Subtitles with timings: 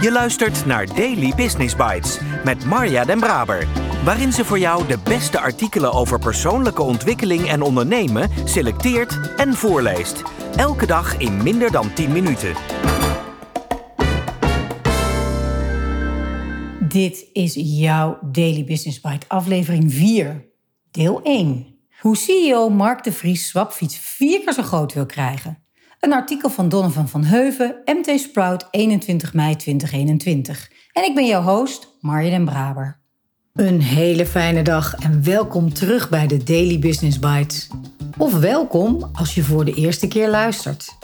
[0.00, 3.66] Je luistert naar Daily Business Bites met Marja Den Braber,
[4.04, 10.22] waarin ze voor jou de beste artikelen over persoonlijke ontwikkeling en ondernemen selecteert en voorleest.
[10.56, 12.54] Elke dag in minder dan 10 minuten.
[16.88, 20.48] Dit is jouw Daily Business Bite, aflevering 4,
[20.90, 21.66] deel 1.
[22.00, 25.59] Hoe CEO Mark de Vries Swapfiets vier keer zo groot wil krijgen.
[26.00, 30.70] Een artikel van Donovan van Heuven, MT Sprout, 21 mei 2021.
[30.92, 33.00] En ik ben jouw host, Marja den Braber.
[33.54, 37.68] Een hele fijne dag en welkom terug bij de Daily Business Bites.
[38.18, 40.96] Of welkom als je voor de eerste keer luistert.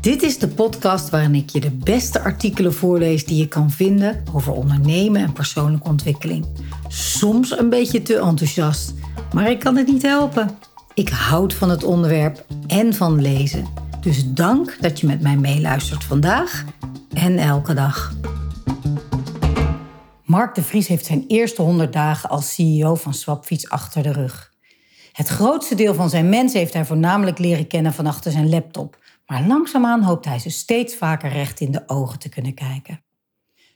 [0.00, 4.24] Dit is de podcast waarin ik je de beste artikelen voorlees die je kan vinden
[4.32, 6.46] over ondernemen en persoonlijke ontwikkeling.
[6.88, 8.94] Soms een beetje te enthousiast,
[9.32, 10.58] maar ik kan het niet helpen.
[10.94, 13.83] Ik houd van het onderwerp en van lezen.
[14.04, 16.64] Dus dank dat je met mij meeluistert vandaag
[17.14, 18.14] en elke dag.
[20.24, 24.52] Mark de Vries heeft zijn eerste 100 dagen als CEO van Swapfiets achter de rug.
[25.12, 28.98] Het grootste deel van zijn mensen heeft hij voornamelijk leren kennen van achter zijn laptop.
[29.26, 33.04] Maar langzaamaan hoopt hij ze steeds vaker recht in de ogen te kunnen kijken.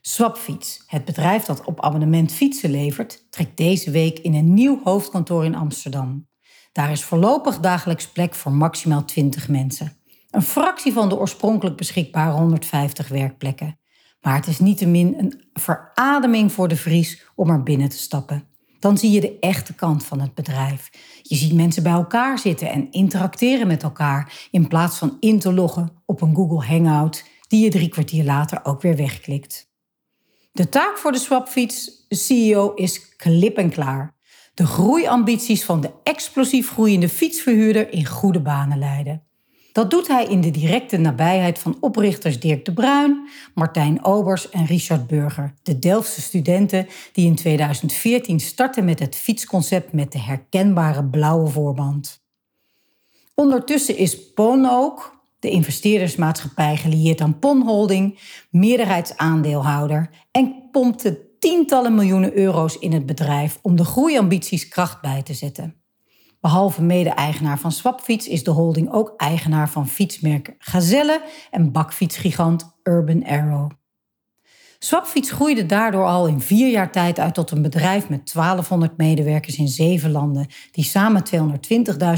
[0.00, 5.44] Swapfiets, het bedrijf dat op abonnement fietsen levert, trekt deze week in een nieuw hoofdkantoor
[5.44, 6.28] in Amsterdam.
[6.72, 9.97] Daar is voorlopig dagelijks plek voor maximaal 20 mensen.
[10.30, 13.78] Een fractie van de oorspronkelijk beschikbare 150 werkplekken.
[14.20, 18.48] Maar het is niettemin een verademing voor de Vries om er binnen te stappen.
[18.78, 20.90] Dan zie je de echte kant van het bedrijf.
[21.22, 25.52] Je ziet mensen bij elkaar zitten en interacteren met elkaar in plaats van in te
[25.52, 29.70] loggen op een Google Hangout die je drie kwartier later ook weer wegklikt.
[30.52, 34.16] De taak voor de Swapfiets CEO is klip en klaar.
[34.54, 39.27] De groeiambities van de explosief groeiende fietsverhuurder in goede banen leiden.
[39.78, 44.64] Dat doet hij in de directe nabijheid van oprichters Dirk de Bruin, Martijn Obers en
[44.64, 51.04] Richard Burger, de Delftse studenten die in 2014 startten met het fietsconcept met de herkenbare
[51.04, 52.22] blauwe voorband.
[53.34, 58.18] Ondertussen is PON ook, de investeerdersmaatschappij gelieerd aan PON Holding,
[58.50, 65.34] meerderheidsaandeelhouder en pompte tientallen miljoenen euro's in het bedrijf om de groeiambities kracht bij te
[65.34, 65.82] zetten.
[66.40, 73.24] Behalve mede-eigenaar van Swapfiets is de holding ook eigenaar van fietsmerken Gazelle en bakfietsgigant Urban
[73.24, 73.70] Arrow.
[74.78, 79.56] Swapfiets groeide daardoor al in vier jaar tijd uit tot een bedrijf met 1200 medewerkers
[79.56, 81.22] in zeven landen, die samen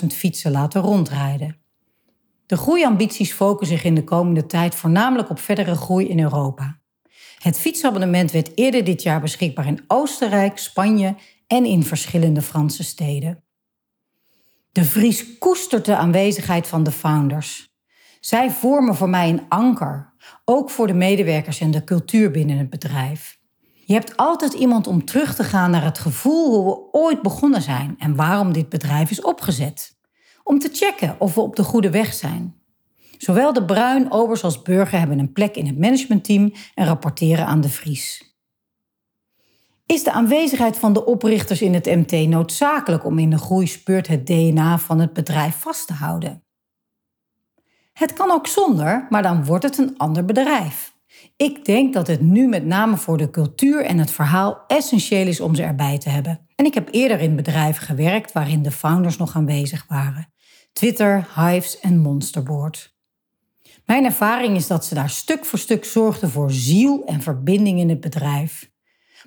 [0.00, 1.56] 220.000 fietsen laten rondrijden.
[2.46, 6.78] De groeiambities focussen zich in de komende tijd voornamelijk op verdere groei in Europa.
[7.38, 11.14] Het fietsabonnement werd eerder dit jaar beschikbaar in Oostenrijk, Spanje
[11.46, 13.45] en in verschillende Franse steden.
[14.76, 17.74] De Vries koestert de aanwezigheid van de founders.
[18.20, 20.12] Zij vormen voor mij een anker,
[20.44, 23.38] ook voor de medewerkers en de cultuur binnen het bedrijf.
[23.84, 27.62] Je hebt altijd iemand om terug te gaan naar het gevoel hoe we ooit begonnen
[27.62, 29.98] zijn en waarom dit bedrijf is opgezet.
[30.42, 32.54] Om te checken of we op de goede weg zijn.
[33.18, 37.60] Zowel de Bruin, Obers als Burger hebben een plek in het managementteam en rapporteren aan
[37.60, 38.25] de Vries.
[39.86, 44.26] Is de aanwezigheid van de oprichters in het MT noodzakelijk om in de groeispeurt het
[44.26, 46.44] DNA van het bedrijf vast te houden?
[47.92, 50.94] Het kan ook zonder, maar dan wordt het een ander bedrijf.
[51.36, 55.40] Ik denk dat het nu met name voor de cultuur en het verhaal essentieel is
[55.40, 56.46] om ze erbij te hebben.
[56.54, 60.32] En ik heb eerder in bedrijven gewerkt waarin de founders nog aanwezig waren.
[60.72, 62.94] Twitter, Hives en Monsterboard.
[63.84, 67.88] Mijn ervaring is dat ze daar stuk voor stuk zorgden voor ziel en verbinding in
[67.88, 68.74] het bedrijf.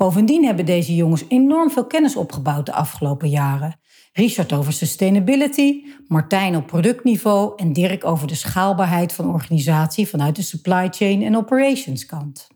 [0.00, 3.80] Bovendien hebben deze jongens enorm veel kennis opgebouwd de afgelopen jaren.
[4.12, 10.42] Richard over sustainability, Martijn op productniveau en Dirk over de schaalbaarheid van organisatie vanuit de
[10.42, 12.48] supply chain en operations kant.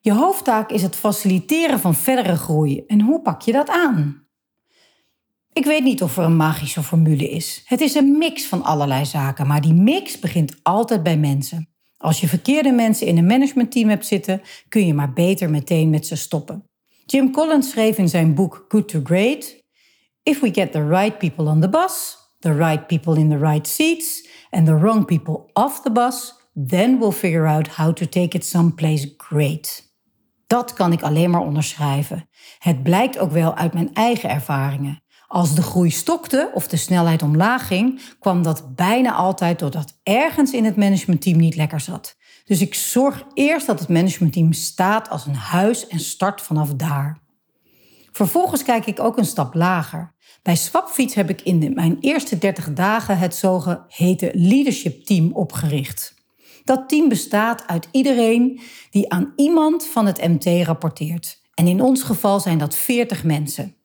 [0.00, 2.84] Je hoofdtaak is het faciliteren van verdere groei.
[2.86, 4.26] En hoe pak je dat aan?
[5.52, 7.62] Ik weet niet of er een magische formule is.
[7.64, 11.75] Het is een mix van allerlei zaken, maar die mix begint altijd bij mensen.
[11.98, 16.06] Als je verkeerde mensen in een managementteam hebt zitten, kun je maar beter meteen met
[16.06, 16.64] ze stoppen.
[17.06, 19.62] Jim Collins schreef in zijn boek Good to Great:
[20.22, 23.68] If we get the right people on the bus, the right people in the right
[23.68, 26.34] seats, and the wrong people off the bus,
[26.66, 29.94] then we'll figure out how to take it someplace great.
[30.46, 32.28] Dat kan ik alleen maar onderschrijven.
[32.58, 35.02] Het blijkt ook wel uit mijn eigen ervaringen.
[35.28, 40.52] Als de groei stokte of de snelheid omlaag ging, kwam dat bijna altijd doordat ergens
[40.52, 42.16] in het managementteam niet lekker zat.
[42.44, 47.18] Dus ik zorg eerst dat het managementteam staat als een huis en start vanaf daar.
[48.12, 50.14] Vervolgens kijk ik ook een stap lager.
[50.42, 56.14] Bij Swapfiets heb ik in mijn eerste 30 dagen het zogeheten leadership team opgericht.
[56.64, 61.40] Dat team bestaat uit iedereen die aan iemand van het MT rapporteert.
[61.54, 63.75] En in ons geval zijn dat 40 mensen.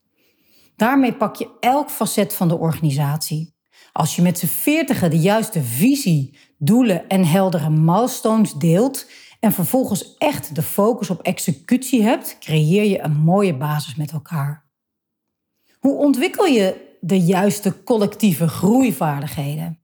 [0.82, 3.56] Daarmee pak je elk facet van de organisatie.
[3.92, 9.06] Als je met z'n veertigen de juiste visie, doelen en heldere milestones deelt
[9.40, 14.66] en vervolgens echt de focus op executie hebt, creëer je een mooie basis met elkaar.
[15.80, 19.80] Hoe ontwikkel je de juiste collectieve groeivaardigheden?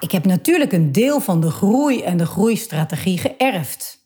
[0.00, 4.04] ik heb natuurlijk een deel van de groei en de groeistrategie geërfd.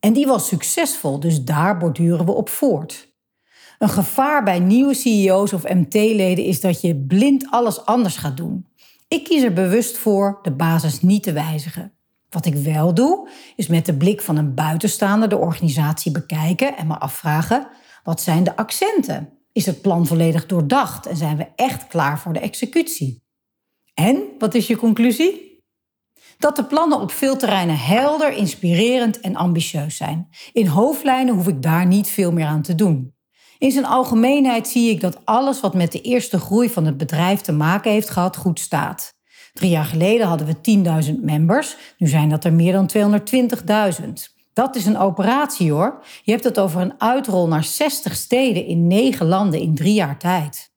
[0.00, 3.14] En die was succesvol, dus daar borduren we op voort.
[3.78, 8.66] Een gevaar bij nieuwe CEO's of MT-leden is dat je blind alles anders gaat doen.
[9.08, 11.92] Ik kies er bewust voor de basis niet te wijzigen.
[12.28, 16.86] Wat ik wel doe, is met de blik van een buitenstaander de organisatie bekijken en
[16.86, 17.68] me afvragen:
[18.02, 19.30] wat zijn de accenten?
[19.52, 23.22] Is het plan volledig doordacht en zijn we echt klaar voor de executie?
[23.94, 25.64] En wat is je conclusie?
[26.38, 30.28] Dat de plannen op veel terreinen helder, inspirerend en ambitieus zijn.
[30.52, 33.15] In hoofdlijnen hoef ik daar niet veel meer aan te doen.
[33.58, 37.40] In zijn algemeenheid zie ik dat alles wat met de eerste groei van het bedrijf
[37.40, 39.14] te maken heeft gehad, goed staat.
[39.52, 42.90] Drie jaar geleden hadden we 10.000 members, nu zijn dat er meer dan
[44.00, 44.34] 220.000.
[44.52, 46.04] Dat is een operatie hoor.
[46.22, 50.18] Je hebt het over een uitrol naar 60 steden in 9 landen in drie jaar
[50.18, 50.74] tijd.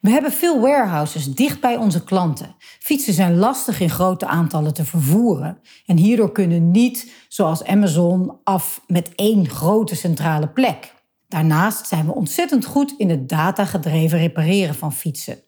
[0.00, 2.54] We hebben veel warehouses dicht bij onze klanten.
[2.58, 5.60] Fietsen zijn lastig in grote aantallen te vervoeren.
[5.86, 10.94] En hierdoor kunnen niet, zoals Amazon, af met één grote centrale plek.
[11.30, 15.38] Daarnaast zijn we ontzettend goed in het datagedreven repareren van fietsen.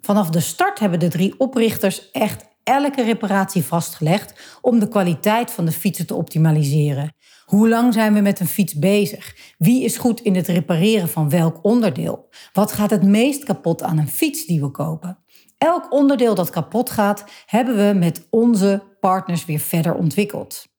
[0.00, 5.64] Vanaf de start hebben de drie oprichters echt elke reparatie vastgelegd om de kwaliteit van
[5.64, 7.14] de fietsen te optimaliseren.
[7.44, 9.36] Hoe lang zijn we met een fiets bezig?
[9.58, 12.28] Wie is goed in het repareren van welk onderdeel?
[12.52, 15.18] Wat gaat het meest kapot aan een fiets die we kopen?
[15.58, 20.73] Elk onderdeel dat kapot gaat, hebben we met onze partners weer verder ontwikkeld.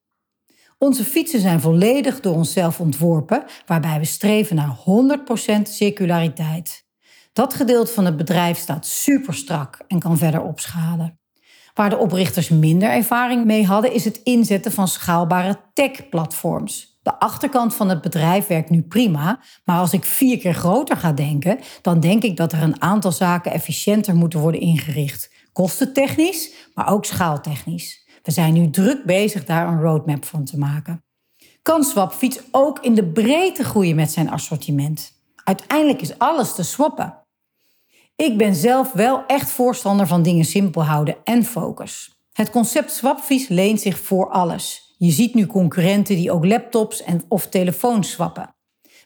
[0.77, 4.77] Onze fietsen zijn volledig door onszelf ontworpen, waarbij we streven naar
[5.59, 6.85] 100% circulariteit.
[7.33, 11.19] Dat gedeelte van het bedrijf staat super strak en kan verder opschalen.
[11.73, 16.99] Waar de oprichters minder ervaring mee hadden, is het inzetten van schaalbare tech-platforms.
[17.01, 21.11] De achterkant van het bedrijf werkt nu prima, maar als ik vier keer groter ga
[21.11, 25.33] denken, dan denk ik dat er een aantal zaken efficiënter moeten worden ingericht.
[25.53, 28.04] Kostentechnisch, maar ook schaaltechnisch.
[28.25, 31.03] We zijn nu druk bezig daar een roadmap van te maken.
[31.61, 35.11] Kan Swapfiets ook in de breedte groeien met zijn assortiment?
[35.43, 37.17] Uiteindelijk is alles te swappen.
[38.15, 42.15] Ik ben zelf wel echt voorstander van dingen simpel houden en focus.
[42.33, 44.95] Het concept Swapfiets leent zich voor alles.
[44.97, 48.54] Je ziet nu concurrenten die ook laptops en of telefoons swappen.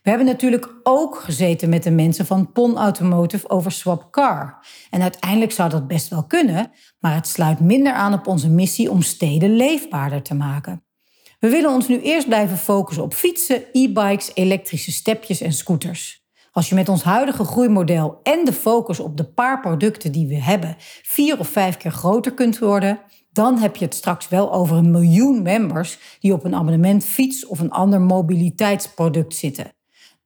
[0.02, 4.66] We hebben natuurlijk ook gezeten met de mensen van PON Automotive over Swap Car.
[4.90, 8.92] En uiteindelijk zou dat best wel kunnen, maar het sluit minder aan op onze missie
[8.92, 10.84] om steden leefbaarder te maken.
[11.40, 16.28] We willen ons nu eerst blijven focussen op fietsen, e-bikes, elektrische stepjes en scooters.
[16.52, 20.42] Als je met ons huidige groeimodel en de focus op de paar producten die we
[20.42, 23.00] hebben vier of vijf keer groter kunt worden,
[23.32, 27.46] dan heb je het straks wel over een miljoen members die op een abonnement fiets
[27.46, 29.78] of een ander mobiliteitsproduct zitten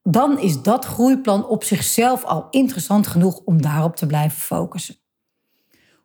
[0.03, 4.95] dan is dat groeiplan op zichzelf al interessant genoeg om daarop te blijven focussen.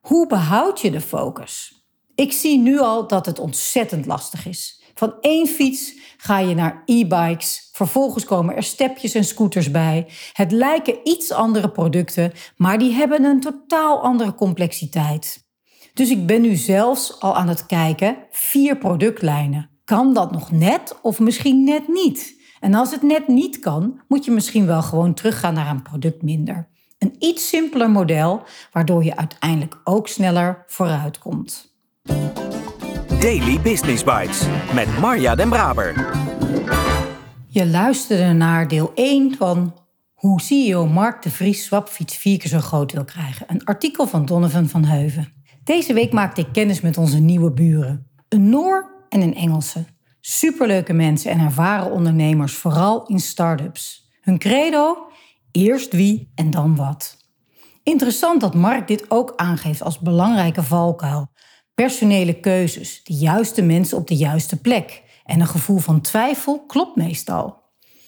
[0.00, 1.82] Hoe behoud je de focus?
[2.14, 4.82] Ik zie nu al dat het ontzettend lastig is.
[4.94, 10.06] Van één fiets ga je naar e-bikes, vervolgens komen er stepjes en scooters bij.
[10.32, 15.46] Het lijken iets andere producten, maar die hebben een totaal andere complexiteit.
[15.94, 19.70] Dus ik ben nu zelfs al aan het kijken, vier productlijnen.
[19.84, 22.37] Kan dat nog net of misschien net niet?
[22.60, 26.22] En als het net niet kan, moet je misschien wel gewoon teruggaan naar een product
[26.22, 26.68] minder.
[26.98, 31.76] Een iets simpeler model, waardoor je uiteindelijk ook sneller vooruit komt.
[33.20, 36.16] Daily Business Bites met Marja Den Braber.
[37.46, 39.74] Je luisterde naar deel 1 van
[40.14, 43.46] hoe CEO Mark de Vries Swapfiets vier keer zo groot wil krijgen.
[43.48, 45.32] Een artikel van Donovan van Heuven.
[45.64, 48.06] Deze week maakte ik kennis met onze nieuwe buren.
[48.28, 49.84] Een Noor en een Engelse.
[50.30, 54.10] Superleuke mensen en ervaren ondernemers, vooral in start-ups.
[54.20, 55.06] Hun credo?
[55.50, 57.16] Eerst wie en dan wat.
[57.82, 61.30] Interessant dat Mark dit ook aangeeft als belangrijke valkuil.
[61.74, 65.02] Personele keuzes, de juiste mensen op de juiste plek.
[65.24, 67.62] En een gevoel van twijfel klopt meestal.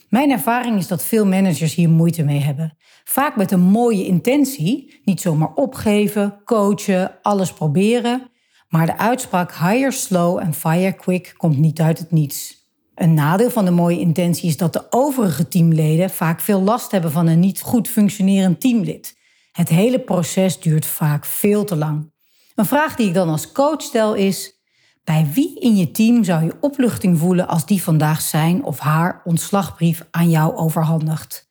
[0.09, 2.77] Mijn ervaring is dat veel managers hier moeite mee hebben.
[3.05, 8.30] Vaak met een mooie intentie, niet zomaar opgeven, coachen, alles proberen,
[8.71, 12.59] maar de uitspraak hire slow en fire quick komt niet uit het niets.
[12.95, 17.13] Een nadeel van de mooie intentie is dat de overige teamleden vaak veel last hebben
[17.13, 19.19] van een niet goed functionerend teamlid.
[19.53, 22.13] Het hele proces duurt vaak veel te lang.
[22.55, 24.61] Een vraag die ik dan als coach stel is:
[25.05, 29.21] Bij wie in je team zou je opluchting voelen als die vandaag zijn of haar
[29.25, 31.51] ontslagbrief aan jou overhandigt?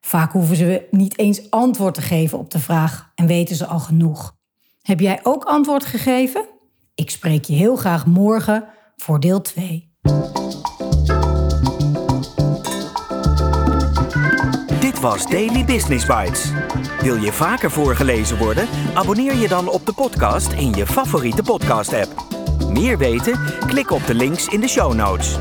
[0.00, 3.80] Vaak hoeven ze niet eens antwoord te geven op de vraag en weten ze al
[3.80, 4.36] genoeg.
[4.82, 6.52] Heb jij ook antwoord gegeven?
[6.94, 8.64] Ik spreek je heel graag morgen
[8.96, 9.92] voor deel 2.
[14.80, 16.52] Dit was Daily Business Bites.
[17.00, 18.68] Wil je vaker voorgelezen worden?
[18.94, 22.24] Abonneer je dan op de podcast in je favoriete podcast-app.
[22.68, 23.38] Meer weten?
[23.66, 25.38] Klik op de links in de show notes.